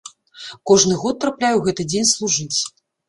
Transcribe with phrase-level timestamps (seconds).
[0.71, 2.59] Кожны год трапляе ў гэты дзень служыць.